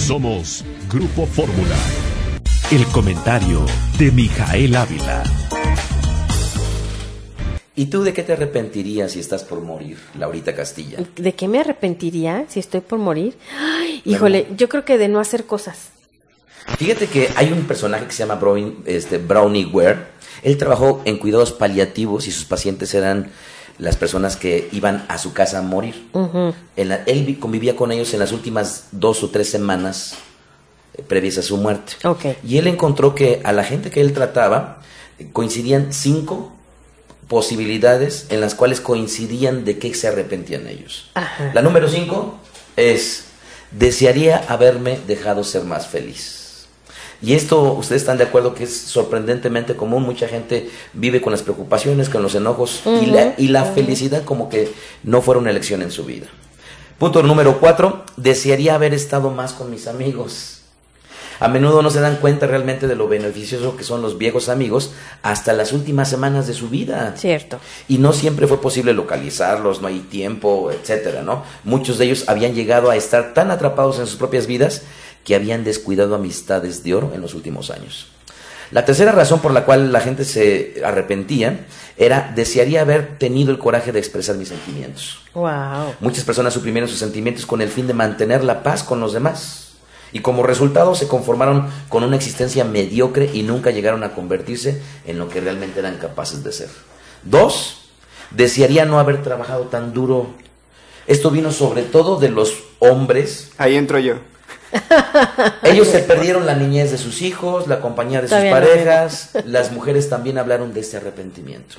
[0.00, 1.76] Somos Grupo Fórmula.
[2.72, 3.64] El comentario
[3.98, 5.22] de Mijael Ávila.
[7.76, 10.98] ¿Y tú de qué te arrepentirías si estás por morir, Laurita Castilla?
[11.16, 13.36] ¿De qué me arrepentiría si estoy por morir?
[13.58, 15.90] Ay, híjole, yo creo que de no hacer cosas.
[16.78, 19.98] Fíjate que hay un personaje que se llama Brownie, este, Brownie Ware.
[20.42, 23.30] Él trabajó en cuidados paliativos y sus pacientes eran
[23.80, 26.08] las personas que iban a su casa a morir.
[26.76, 30.14] En la- él vi- convivía con ellos en las últimas dos o tres semanas
[30.94, 31.94] eh, previas a su muerte.
[32.04, 32.24] Ok.
[32.44, 34.82] Y él encontró que a la gente que él trataba
[35.18, 36.52] eh, coincidían cinco
[37.28, 41.10] posibilidades en las cuales coincidían de qué se arrepentían ellos.
[41.14, 41.52] Ajá.
[41.54, 42.38] La número cinco
[42.76, 43.24] es,
[43.70, 46.39] desearía haberme dejado ser más feliz.
[47.22, 50.02] Y esto, ustedes están de acuerdo que es sorprendentemente común.
[50.02, 54.48] Mucha gente vive con las preocupaciones, con los enojos y la, y la felicidad como
[54.48, 56.26] que no fuera una elección en su vida.
[56.98, 60.60] Punto número cuatro, desearía haber estado más con mis amigos.
[61.40, 64.92] A menudo no se dan cuenta realmente de lo beneficioso que son los viejos amigos
[65.22, 67.14] hasta las últimas semanas de su vida.
[67.16, 67.58] Cierto.
[67.88, 71.42] Y no siempre fue posible localizarlos, no hay tiempo, etcétera, ¿no?
[71.64, 74.82] Muchos de ellos habían llegado a estar tan atrapados en sus propias vidas
[75.30, 78.08] que habían descuidado amistades de oro en los últimos años.
[78.72, 83.58] La tercera razón por la cual la gente se arrepentía era desearía haber tenido el
[83.60, 85.20] coraje de expresar mis sentimientos.
[85.34, 85.94] Wow.
[86.00, 89.74] Muchas personas suprimieron sus sentimientos con el fin de mantener la paz con los demás.
[90.10, 95.20] Y como resultado se conformaron con una existencia mediocre y nunca llegaron a convertirse en
[95.20, 96.70] lo que realmente eran capaces de ser.
[97.22, 97.92] Dos,
[98.32, 100.34] desearía no haber trabajado tan duro.
[101.06, 103.52] Esto vino sobre todo de los hombres.
[103.58, 104.16] Ahí entro yo.
[105.62, 108.60] Ellos se perdieron la niñez de sus hijos, la compañía de sus Todavía no.
[108.60, 109.30] parejas.
[109.44, 111.76] Las mujeres también hablaron de este arrepentimiento.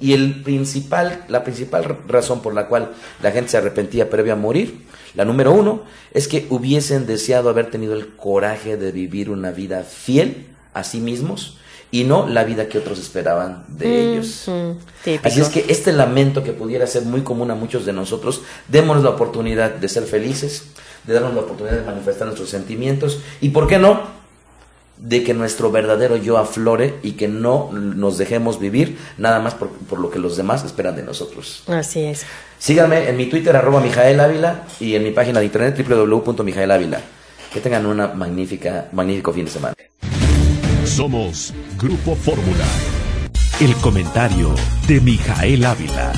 [0.00, 4.36] Y el principal, la principal razón por la cual la gente se arrepentía previo a
[4.36, 9.50] morir, la número uno, es que hubiesen deseado haber tenido el coraje de vivir una
[9.50, 11.58] vida fiel a sí mismos
[11.94, 14.46] y no la vida que otros esperaban de ellos.
[14.48, 14.72] Mm.
[15.22, 19.04] Así es que este lamento que pudiera ser muy común a muchos de nosotros, démonos
[19.04, 20.64] la oportunidad de ser felices,
[21.04, 24.00] de darnos la oportunidad de manifestar nuestros sentimientos y, ¿por qué no?,
[24.96, 29.68] de que nuestro verdadero yo aflore y que no nos dejemos vivir nada más por,
[29.70, 31.62] por lo que los demás esperan de nosotros.
[31.68, 32.26] Así es.
[32.58, 37.00] Síganme en mi Twitter, arroba Mijael Ávila, y en mi página de internet, www.mijaelávila.
[37.52, 39.74] Que tengan una magnífica, magnífico fin de semana.
[40.94, 42.64] Somos Grupo Fórmula.
[43.60, 44.54] El comentario
[44.86, 46.12] de Mijael Ávila.